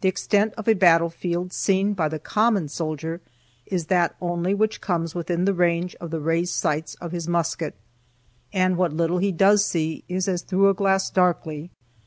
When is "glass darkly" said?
10.72-11.70